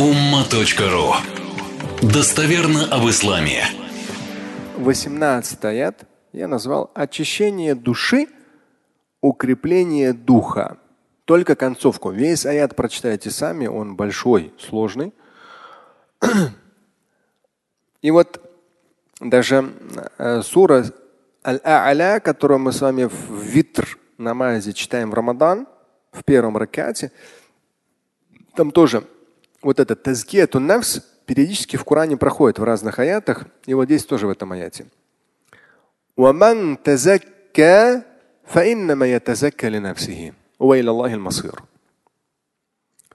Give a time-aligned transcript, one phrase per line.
[0.00, 1.12] umma.ru
[2.00, 3.64] Достоверно об исламе.
[4.78, 8.28] 18 аят я назвал очищение души,
[9.20, 10.78] укрепление духа.
[11.26, 12.12] Только концовку.
[12.12, 15.12] Весь аят прочитайте сами, он большой, сложный.
[18.00, 18.40] И вот
[19.20, 19.70] даже
[20.16, 20.86] э, сура
[21.44, 25.66] Аль-А'ля, которую мы с вами в витр намазе читаем в Рамадан,
[26.10, 27.12] в первом ракате,
[28.56, 29.04] там тоже
[29.62, 34.26] вот этот тазгияту навс периодически в Коране проходит в разных аятах, и вот здесь тоже
[34.26, 34.86] в этом аяте.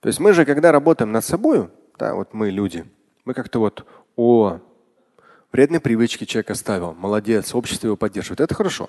[0.00, 1.68] То есть мы же, когда работаем над собой,
[1.98, 2.86] да, вот мы люди,
[3.24, 3.84] мы как-то вот,
[4.16, 4.60] о,
[5.52, 8.88] вредные привычки человек оставил, молодец, общество его поддерживает, это хорошо.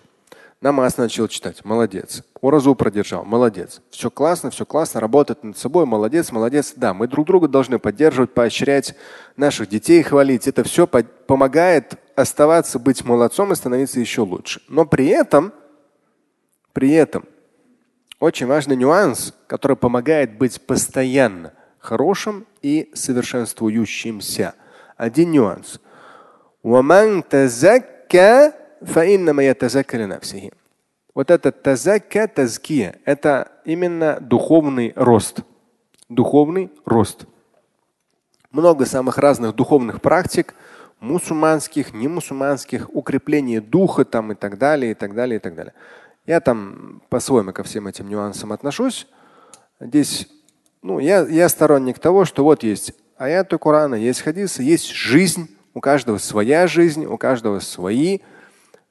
[0.62, 2.22] Намаз начал читать, молодец.
[2.42, 3.82] Уразу продержал, молодец.
[3.92, 6.74] Все классно, все классно, работать над собой, молодец, молодец.
[6.76, 8.94] Да, мы друг друга должны поддерживать, поощрять,
[9.38, 10.50] наших детей хвалить.
[10.50, 14.62] Это все помогает оставаться, быть молодцом и становиться еще лучше.
[14.68, 15.54] Но при этом,
[16.74, 17.24] при этом,
[18.20, 24.56] очень важный нюанс, который помогает быть постоянно хорошим и совершенствующимся.
[24.98, 25.80] Один нюанс.
[31.14, 35.42] Вот это тазакка, тазкия, это именно духовный рост.
[36.08, 37.26] Духовный рост.
[38.52, 40.56] Много самых разных духовных практик,
[41.00, 45.74] мусульманских, не мусульманских, укрепление духа там и так далее, и так далее, и так далее.
[46.26, 49.08] Я там по-своему ко всем этим нюансам отношусь.
[49.80, 50.28] Здесь,
[50.82, 55.82] ну, я, я сторонник того, что вот есть аяты Корана, есть хадисы, есть жизнь, у
[55.82, 58.20] каждого своя жизнь, у каждого свои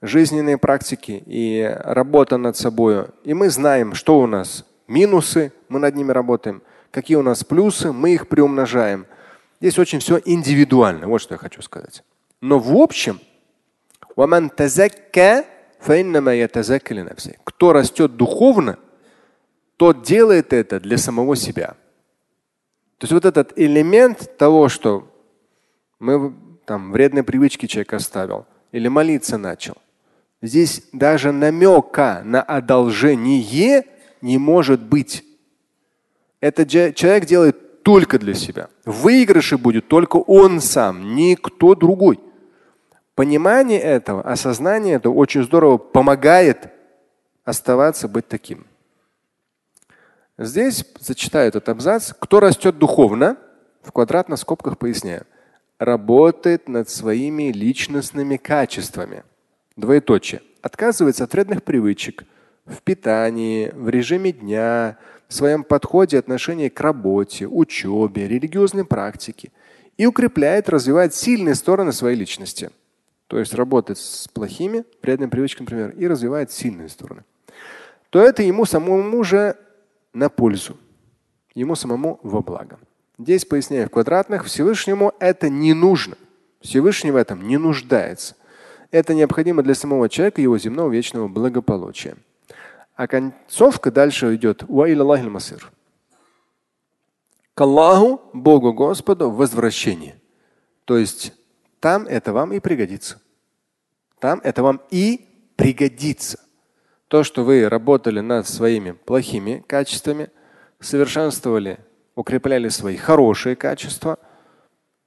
[0.00, 3.06] жизненные практики и работа над собой.
[3.24, 7.92] И мы знаем, что у нас минусы, мы над ними работаем, какие у нас плюсы,
[7.92, 9.06] мы их приумножаем.
[9.60, 12.02] Здесь очень все индивидуально, вот что я хочу сказать.
[12.40, 13.20] Но в общем,
[17.44, 18.78] кто растет духовно,
[19.76, 21.76] тот делает это для самого себя.
[22.98, 25.08] То есть вот этот элемент того, что
[26.00, 29.76] мы там вредные привычки человек оставил или молиться начал,
[30.40, 33.84] Здесь даже намека на одолжение
[34.20, 35.24] не может быть.
[36.40, 38.68] Это человек делает только для себя.
[38.84, 42.20] В выигрыше будет только он сам, никто другой.
[43.16, 46.68] Понимание этого, осознание этого очень здорово помогает
[47.44, 48.66] оставаться быть таким.
[50.36, 52.12] Здесь зачитаю этот абзац.
[52.16, 53.36] Кто растет духовно,
[53.82, 55.26] в квадратных скобках поясняю,
[55.80, 59.24] работает над своими личностными качествами–
[59.78, 60.42] Двоеточие.
[60.60, 62.24] Отказывается от вредных привычек
[62.66, 69.52] в питании, в режиме дня, в своем подходе отношении к работе, учебе, религиозной практике
[69.96, 72.70] и укрепляет, развивает сильные стороны своей личности.
[73.28, 77.22] То есть работает с плохими вредными привычками, например, и развивает сильные стороны.
[78.10, 79.54] То это ему самому же
[80.12, 80.76] на пользу,
[81.54, 82.80] ему самому во благо.
[83.16, 86.16] Здесь поясняю в квадратных, Всевышнему это не нужно.
[86.62, 88.34] Всевышний в этом не нуждается.
[88.90, 92.16] Это необходимо для самого человека его земного вечного благополучия.
[92.94, 94.64] А концовка дальше идет.
[97.54, 100.20] К Аллаху, Богу Господу, возвращение.
[100.84, 101.34] То есть
[101.80, 103.20] там это вам и пригодится.
[104.18, 106.40] Там это вам и пригодится.
[107.08, 110.30] То, что вы работали над своими плохими качествами,
[110.80, 111.78] совершенствовали,
[112.14, 114.18] укрепляли свои хорошие качества–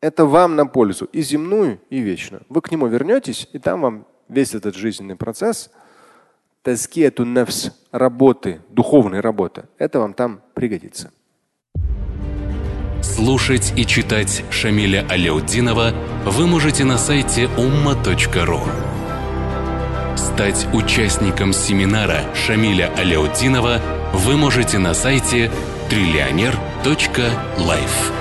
[0.02, 2.42] это вам на пользу и земную, и вечную.
[2.50, 5.70] Вы к нему вернетесь, и там вам весь этот жизненный процесс,
[6.64, 11.12] тазкияту нефс, работы, духовной работы, это вам там пригодится.
[13.02, 15.94] Слушать и читать Шамиля Аляутдинова
[16.26, 18.60] вы можете на сайте umma.ru.
[20.18, 23.80] Стать участником семинара Шамиля Аляутдинова
[24.14, 25.52] вы можете на сайте
[25.90, 28.21] триллионер.life.